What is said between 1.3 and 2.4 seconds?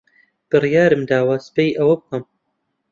سبەی ئەوە بکەم.